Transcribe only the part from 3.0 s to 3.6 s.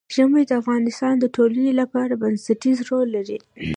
لري.